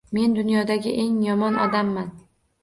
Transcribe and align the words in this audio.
Men 0.17 0.31
dunyodagi 0.37 0.93
eng 1.03 1.19
yomon 1.27 1.61
odamman 1.67 2.11